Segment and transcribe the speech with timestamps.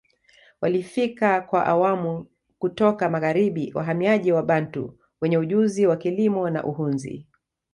[0.61, 2.27] Walifika kwa awamu
[2.59, 7.27] kutoka magharibi wahamiaji Wabantu wenye ujuzi wa kilimo na uhunzi